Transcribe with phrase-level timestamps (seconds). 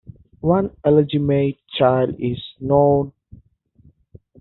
[0.39, 3.13] One illegitimate child is known.